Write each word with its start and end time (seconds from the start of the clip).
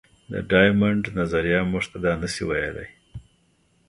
د 0.31 0.33
ډایمونډ 0.49 1.03
نظریه 1.17 1.59
موږ 1.71 1.85
ته 1.91 1.97
دا 2.05 2.13
نه 2.21 2.27
شي 2.33 2.43
ویلی. 2.49 2.87